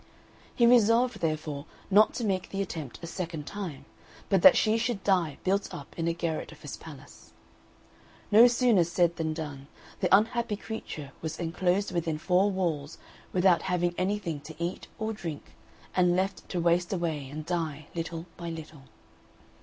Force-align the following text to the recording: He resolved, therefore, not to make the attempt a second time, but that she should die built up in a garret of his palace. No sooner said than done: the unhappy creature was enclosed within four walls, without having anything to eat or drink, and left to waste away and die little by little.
He 0.55 0.65
resolved, 0.65 1.19
therefore, 1.19 1.67
not 1.91 2.15
to 2.15 2.23
make 2.25 2.49
the 2.49 2.59
attempt 2.59 2.97
a 3.03 3.05
second 3.05 3.45
time, 3.45 3.85
but 4.29 4.41
that 4.41 4.57
she 4.57 4.75
should 4.79 5.03
die 5.03 5.37
built 5.43 5.71
up 5.71 5.93
in 5.95 6.07
a 6.07 6.13
garret 6.13 6.51
of 6.51 6.63
his 6.63 6.75
palace. 6.75 7.33
No 8.31 8.47
sooner 8.47 8.83
said 8.83 9.17
than 9.17 9.35
done: 9.35 9.67
the 9.99 10.09
unhappy 10.11 10.55
creature 10.55 11.11
was 11.21 11.37
enclosed 11.37 11.91
within 11.91 12.17
four 12.17 12.49
walls, 12.49 12.97
without 13.31 13.61
having 13.61 13.93
anything 13.95 14.39
to 14.39 14.55
eat 14.57 14.87
or 14.97 15.13
drink, 15.13 15.51
and 15.95 16.15
left 16.15 16.49
to 16.49 16.59
waste 16.59 16.91
away 16.91 17.29
and 17.29 17.45
die 17.45 17.85
little 17.93 18.25
by 18.37 18.49
little. 18.49 18.85